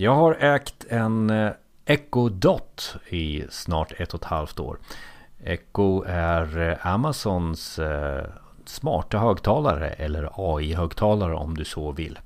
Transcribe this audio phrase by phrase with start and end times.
[0.00, 1.50] Jag har ägt en eh,
[1.84, 4.78] Echo Dot i snart ett och ett halvt år.
[5.44, 8.24] Echo är eh, Amazons eh,
[8.64, 12.18] smarta högtalare eller AI-högtalare om du så vill.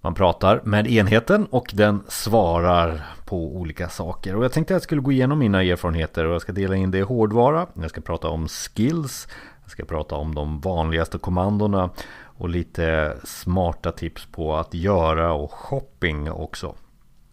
[0.00, 4.36] Man pratar med enheten och den svarar på olika saker.
[4.36, 6.90] Och jag tänkte att jag skulle gå igenom mina erfarenheter och jag ska dela in
[6.90, 7.66] det i hårdvara.
[7.74, 9.28] Jag ska prata om skills.
[9.70, 11.90] Jag ska prata om de vanligaste kommandona
[12.22, 16.66] och lite smarta tips på att göra och shopping också.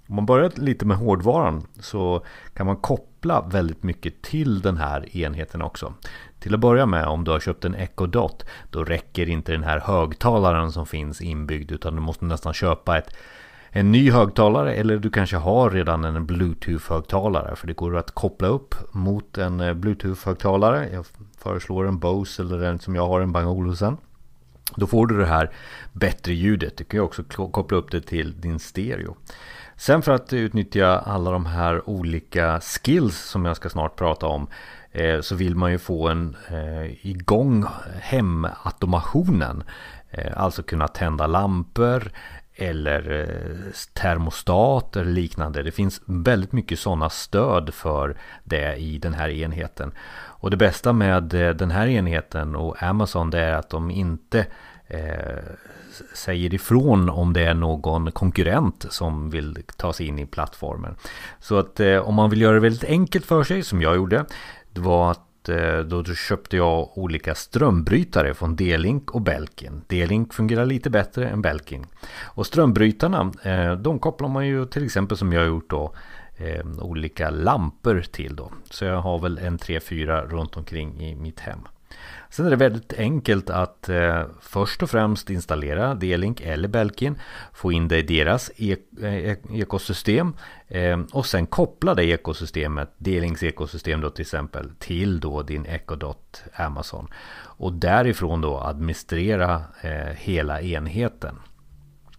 [0.08, 5.18] Om man börjar lite med hårdvaran så kan man koppla väldigt mycket till den här
[5.18, 5.94] enheten också.
[6.40, 9.64] Till att börja med om du har köpt en Echo Dot då räcker inte den
[9.64, 13.16] här högtalaren som finns inbyggd utan du måste nästan köpa ett
[13.80, 18.48] en ny högtalare eller du kanske har redan en Bluetooth-högtalare för det går att koppla
[18.48, 20.90] upp mot en eh, Bluetooth-högtalare.
[20.94, 21.06] Jag
[21.38, 23.98] föreslår en Bose eller en som jag har, en Bang Olufsen.
[24.76, 25.52] Då får du det här
[25.94, 26.78] bättre ljudet.
[26.78, 29.16] Du kan ju också koppla upp det till din stereo.
[29.76, 34.48] Sen för att utnyttja alla de här olika skills som jag ska snart prata om
[34.92, 37.66] eh, så vill man ju få en eh, igång
[38.02, 39.64] hemautomationen.
[40.10, 42.12] Eh, alltså kunna tända lampor
[42.58, 45.64] eller eh, termostat eller liknande.
[45.64, 49.92] Det finns väldigt mycket sådana stöd för det i den här enheten.
[50.40, 54.46] Och det bästa med eh, den här enheten och Amazon det är att de inte
[54.88, 55.44] eh,
[56.14, 60.96] säger ifrån om det är någon konkurrent som vill ta sig in i plattformen.
[61.40, 64.26] Så att eh, om man vill göra det väldigt enkelt för sig som jag gjorde.
[64.74, 69.82] Det var att Eh, då köpte jag olika strömbrytare från D-Link och Belkin.
[69.88, 71.86] D-Link fungerar lite bättre än Belkin.
[72.26, 75.94] Och strömbrytarna, eh, de kopplar man ju till exempel som jag har gjort då
[76.38, 78.52] eh, olika lampor till då.
[78.70, 81.60] Så jag har väl en 3-4 runt omkring i mitt hem.
[82.30, 87.20] Sen är det väldigt enkelt att eh, först och främst installera D-Link eller Belkin.
[87.54, 90.34] Få in det i deras e e ekosystem.
[90.68, 96.44] Eh, och sen koppla det ekosystemet, D-Links ekosystem då till exempel, till då din Ecodot
[96.54, 97.08] Amazon.
[97.40, 101.36] Och därifrån då administrera eh, hela enheten.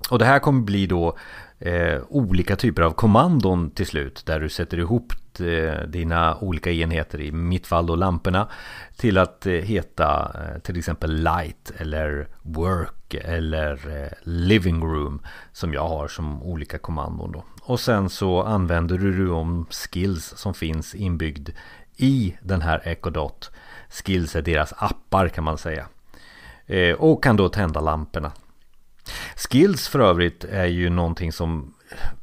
[0.08, 1.16] Och det här kommer bli då
[1.58, 4.22] eh, olika typer av kommandon till slut.
[4.26, 8.48] Där du sätter ihop eh, dina olika enheter, i mitt fall då lamporna,
[8.96, 13.78] till att eh, heta eh, till exempel light eller work eller
[14.22, 17.44] living room som jag har som olika kommandon då.
[17.62, 21.48] Och sen så använder du de skills som finns inbyggd
[21.96, 23.50] i den här Ecodot.
[23.90, 25.86] Skills är deras appar kan man säga.
[26.98, 28.32] Och kan då tända lamporna.
[29.36, 31.74] Skills för övrigt är ju någonting som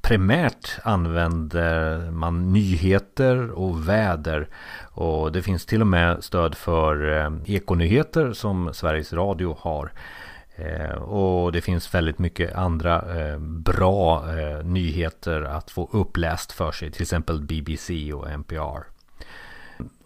[0.02, 4.48] primärt använder man nyheter och väder.
[4.92, 9.92] Och det finns till och med stöd för eh, ekonyheter som Sveriges Radio har.
[10.56, 14.26] Eh, och det finns väldigt mycket andra eh, bra
[14.64, 16.92] nyheter att få uppläst för sig.
[16.92, 18.95] Till exempel BBC och NPR.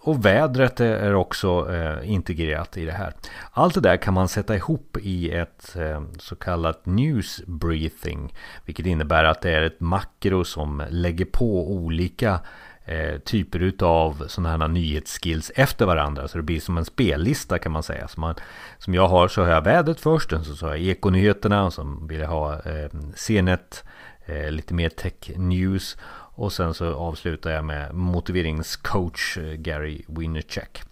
[0.02, 3.14] Och vädret är också eh, integrerat i det här.
[3.52, 8.34] Allt det där kan man sätta ihop i ett eh, så kallat News-Breathing.
[8.66, 12.40] Vilket innebär att det är ett makro som lägger på olika
[12.86, 16.28] eh, typer utav sådana här nyhetsskills efter varandra.
[16.28, 18.08] Så det blir som en spellista kan man säga.
[18.18, 18.36] Man,
[18.78, 21.98] som jag har så har jag vädret först, och så har jag ekonyheterna och så
[22.10, 23.84] vill jag ha eh, CNET,
[24.26, 25.98] eh, lite mer tech news.
[26.40, 30.84] Och sen så avslutar jag med motiveringscoach eh, Gary Winnercheck.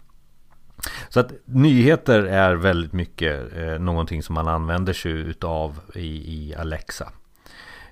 [1.10, 6.56] Så att nyheter är väldigt mycket eh, någonting som man använder sig utav i, i
[6.56, 7.12] Alexa.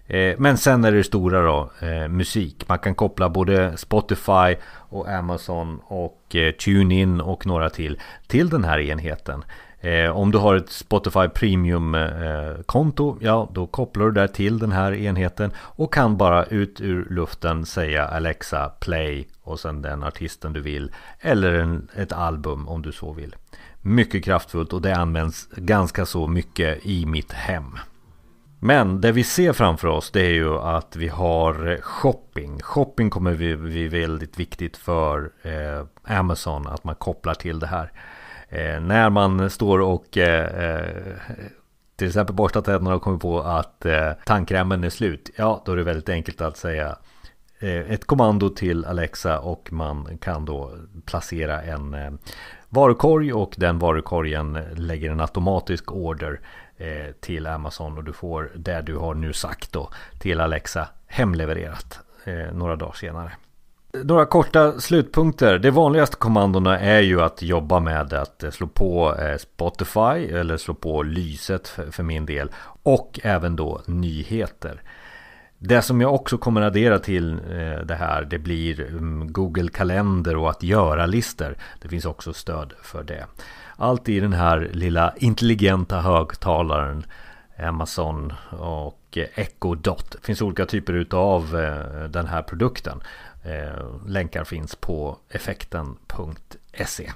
[0.07, 2.65] Eh, men sen är det stora då, eh, musik.
[2.67, 4.55] Man kan koppla både Spotify
[4.89, 9.43] och Amazon och eh, TuneIn och några till till den här enheten.
[9.85, 14.71] Eh, om du har ett Spotify Premium-konto, eh, ja då kopplar du där till den
[14.71, 20.53] här enheten och kan bara ut ur luften säga Alexa Play och sen den artisten
[20.53, 23.35] du vill eller en, ett album om du så vill.
[23.81, 27.77] Mycket kraftfullt och det används ganska så mycket i mitt hem.
[28.59, 32.59] Men det vi ser framför oss det är ju att vi har eh, shopping.
[32.61, 37.91] Shopping kommer bli väldigt viktigt för eh, Amazon att man kopplar till det här.
[38.49, 40.85] Eh, när man står och eh, eh,
[41.95, 45.29] till exempel borstar tänderna och kommer på att eh, tandkrämen är slut.
[45.35, 46.97] Ja, då är det väldigt enkelt att säga
[47.59, 50.71] eh, ett kommando till Alexa och man kan då
[51.05, 52.11] placera en eh,
[52.69, 56.39] varukorg och den varukorgen lägger en automatisk order
[56.77, 59.89] eh, till Amazon och du får det du har nu sagt då
[60.19, 63.31] till Alexa hemlevererat eh, några dagar senare.
[64.03, 65.59] Några korta slutpunkter.
[65.59, 70.57] De vanligaste kommandona är ju att jobba med att eh, slå på eh, Spotify eller
[70.57, 72.49] slå på lyset för min del.
[72.83, 74.81] Och även då nyheter.
[75.57, 80.35] Det som jag också kommer addera till eh, det här det blir mm, Google Kalender
[80.35, 81.55] och att göra-listor.
[81.81, 83.25] Det finns också stöd för det.
[83.75, 87.05] Allt i den här lilla intelligenta högtalaren
[87.59, 90.11] Amazon och Echo Dot.
[90.11, 91.51] Det finns olika typer utav
[92.09, 93.01] den här produkten.
[93.45, 97.11] Eh, länkar finns på effekten.se.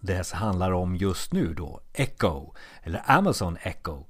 [0.00, 2.52] Det handlar om just nu då Echo
[2.82, 4.04] eller Amazon Echo.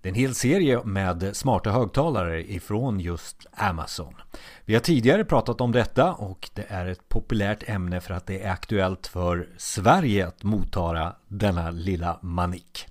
[0.00, 4.14] Det är en hel serie med smarta högtalare ifrån just Amazon.
[4.64, 8.42] Vi har tidigare pratat om detta och det är ett populärt ämne för att det
[8.42, 12.86] är aktuellt för Sverige att mottara denna lilla manik.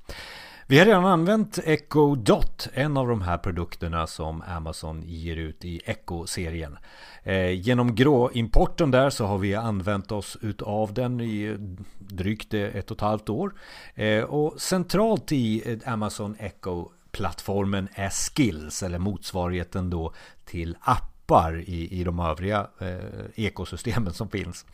[0.71, 5.66] Vi har redan använt Echo Dot, en av de här produkterna som Amazon ger ut
[5.66, 6.77] i Echo-serien.
[7.24, 11.56] Eh, genom gråimporten där så har vi använt oss utav den i
[11.98, 13.54] drygt ett och ett halvt år.
[13.95, 20.13] Eh, och centralt i Amazon Echo-plattformen är Skills, eller motsvarigheten då
[20.45, 24.65] till appar i, i de övriga eh, ekosystemen som finns.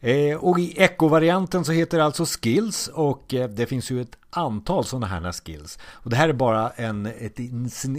[0.00, 4.19] Eh, och i Echo-varianten så heter det alltså Skills och eh, det finns ju ett
[4.30, 5.78] antal sådana här skills.
[5.92, 7.38] Och det här är bara en, ett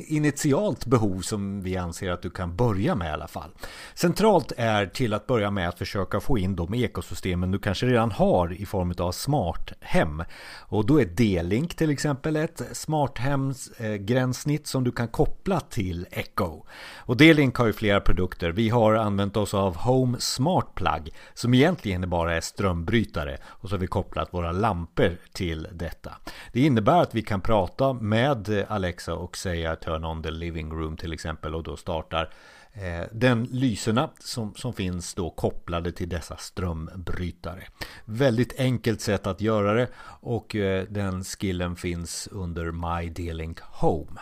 [0.07, 3.49] initialt behov som vi anser att du kan börja med i alla fall.
[3.93, 8.11] Centralt är till att börja med att försöka få in de ekosystemen du kanske redan
[8.11, 10.23] har i form av smarthem.
[10.59, 16.07] Och då är D-Link till exempel ett smarthems eh, gränssnitt som du kan koppla till
[16.11, 16.65] Echo.
[16.95, 18.51] Och D-Link har ju flera produkter.
[18.51, 23.75] Vi har använt oss av Home Smart Plug som egentligen bara är strömbrytare och så
[23.75, 26.11] har vi kopplat våra lampor till detta.
[26.51, 30.97] Det innebär att vi kan prata med Alexa och säga turn on the living room
[30.97, 32.29] till exempel och då startar
[32.73, 37.63] eh, den lyserna som, som finns då kopplade till dessa strömbrytare.
[38.05, 39.87] Väldigt enkelt sätt att göra det
[40.21, 44.21] och eh, den skillen finns under My D-Link Home.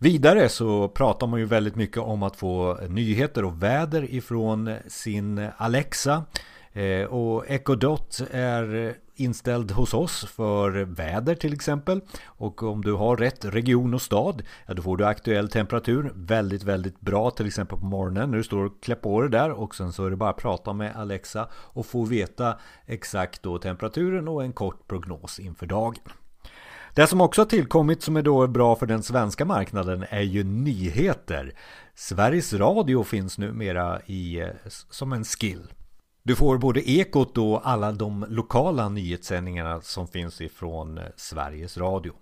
[0.00, 5.48] Vidare så pratar man ju väldigt mycket om att få nyheter och väder ifrån sin
[5.56, 6.24] Alexa.
[6.78, 12.00] Eh, och Echo Dot är inställd hos oss för väder till exempel.
[12.24, 16.12] Och om du har rätt region och stad, ja då får du aktuell temperatur.
[16.14, 19.50] Väldigt, väldigt bra till exempel på morgonen när du står och klär på dig där.
[19.50, 23.58] Och sen så är det bara att prata med Alexa och få veta exakt då
[23.58, 26.02] temperaturen och en kort prognos inför dagen.
[26.94, 30.44] Det som också har tillkommit som är då bra för den svenska marknaden är ju
[30.44, 31.54] nyheter.
[31.94, 34.48] Sveriges Radio finns numera i, eh,
[34.90, 35.68] som en skill.
[36.28, 42.12] Du får både Ekot och alla de lokala nyhetssändningarna som finns ifrån eh, Sveriges Radio.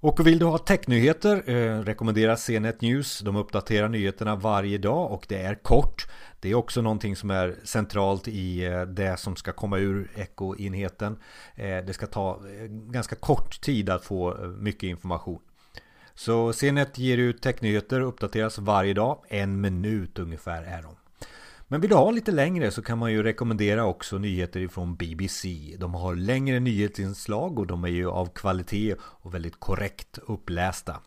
[0.00, 3.20] Och vill du ha technyheter eh, rekommenderas CNET News.
[3.20, 6.06] De uppdaterar nyheterna varje dag och det är kort.
[6.40, 11.16] Det är också någonting som är centralt i eh, det som ska komma ur Echo-enheten.
[11.54, 15.40] Eh, det ska ta eh, ganska kort tid att få eh, mycket information.
[16.14, 19.18] Så CNET ger ut technyheter och uppdateras varje dag.
[19.28, 20.96] En minut ungefär är de.
[21.68, 25.48] Men vill du ha lite längre så kan man ju rekommendera också nyheter ifrån BBC.
[25.78, 31.00] De har längre nyhetsinslag och de är ju av kvalitet och väldigt korrekt upplästa.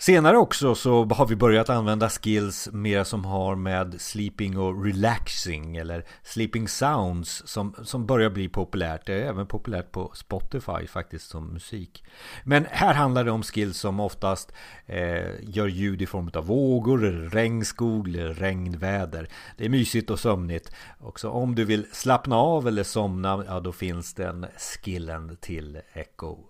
[0.00, 5.76] Senare också så har vi börjat använda skills mer som har med sleeping och relaxing
[5.76, 9.06] eller sleeping sounds som, som börjar bli populärt.
[9.06, 12.04] Det är även populärt på Spotify faktiskt som musik.
[12.44, 14.52] Men här handlar det om skills som oftast
[14.86, 16.98] eh, gör ljud i form av vågor,
[17.30, 19.28] regnskog eller regnväder.
[19.56, 20.72] Det är mysigt och sömnigt.
[21.00, 26.49] Också om du vill slappna av eller somna, ja då finns den skillen till Echo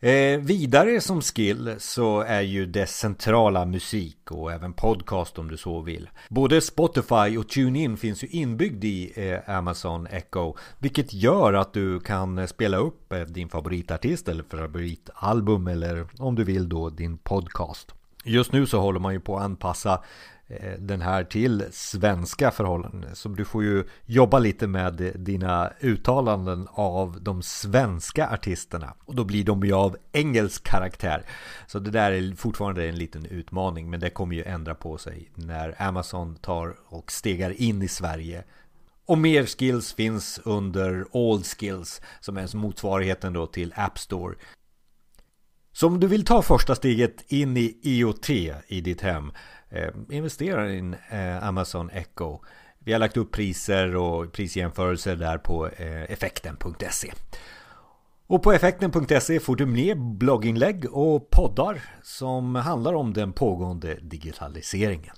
[0.00, 5.56] Eh, vidare som skill så är ju det centrala musik och även podcast om du
[5.56, 6.08] så vill.
[6.28, 12.00] Både Spotify och TuneIn finns ju inbyggd i eh, Amazon Echo vilket gör att du
[12.00, 17.92] kan spela upp eh, din favoritartist eller favoritalbum eller om du vill då din podcast.
[18.24, 20.02] Just nu så håller man ju på att anpassa
[20.48, 23.16] Eh, den här till svenska förhållanden.
[23.16, 28.94] Så du får ju jobba lite med dina uttalanden av de svenska artisterna.
[29.04, 31.24] Och då blir de ju av engelsk karaktär.
[31.66, 33.90] Så det där är fortfarande en liten utmaning.
[33.90, 38.44] Men det kommer ju ändra på sig när Amazon tar och stegar in i Sverige
[39.06, 44.34] och mer skills finns under All Skills som är motsvarigheten då till App Store.
[45.76, 48.30] Så om du vill ta första steget in i IoT
[48.66, 49.32] i ditt hem
[49.70, 52.40] eh, investera i in eh, Amazon Echo.
[52.78, 57.12] Vi har lagt upp priser och prisjämförelser där på eh, effekten.se.
[58.26, 65.14] Och på effekten.se får du mer blogginlägg och poddar som handlar om den pågående digitaliseringen.